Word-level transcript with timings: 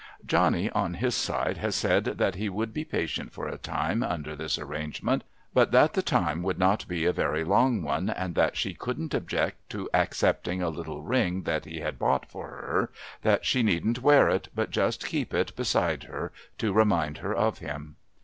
Johnny 0.25 0.67
on 0.71 0.95
his 0.95 1.13
side 1.13 1.57
had 1.57 1.75
said 1.75 2.05
that 2.05 2.33
he 2.33 2.49
would 2.49 2.73
be 2.73 2.83
patient 2.83 3.31
for 3.31 3.47
a 3.47 3.59
time 3.59 4.01
under 4.01 4.35
this 4.35 4.57
arrangement, 4.57 5.23
but 5.53 5.71
that 5.71 5.93
the 5.93 6.01
time 6.01 6.41
would 6.41 6.57
not 6.57 6.87
be 6.87 7.05
a 7.05 7.13
very 7.13 7.43
long 7.43 7.83
one, 7.83 8.09
and 8.09 8.33
that 8.33 8.57
she 8.57 8.73
couldn't 8.73 9.13
object 9.13 9.69
to 9.69 9.87
accepting 9.93 10.59
a 10.59 10.69
little 10.69 11.03
ring 11.03 11.43
that 11.43 11.65
he 11.65 11.81
had 11.81 11.99
bought 11.99 12.27
for 12.31 12.47
her, 12.47 12.91
that 13.21 13.45
she 13.45 13.61
needn't 13.61 14.01
wear 14.01 14.27
it, 14.27 14.47
but 14.55 14.71
just 14.71 15.05
keep 15.05 15.35
it 15.35 15.55
beside 15.55 16.05
her 16.05 16.33
to 16.57 16.73
remind 16.73 17.19
her 17.19 17.35
of 17.35 17.59
him. 17.59 17.95